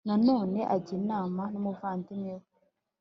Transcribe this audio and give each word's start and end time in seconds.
Nanone 0.07 0.59
ajya 0.75 0.93
inama 0.99 1.41
numuvandimwe 1.53 2.33
we 2.39 2.47